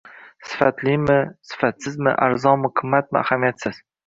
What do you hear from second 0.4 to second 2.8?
Sifatlimi, sifatsizmi, arzonmi,